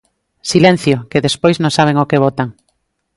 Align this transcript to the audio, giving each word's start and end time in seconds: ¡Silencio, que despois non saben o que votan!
¡Silencio, 0.51 0.95
que 1.11 1.23
despois 1.27 1.57
non 1.59 1.75
saben 1.77 1.99
o 2.03 2.09
que 2.09 2.21
votan! 2.25 2.49